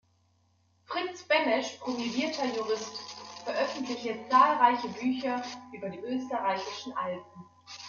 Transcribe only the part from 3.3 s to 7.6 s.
veröffentlichte zahlreiche Bücher über die österreichischen Alpen.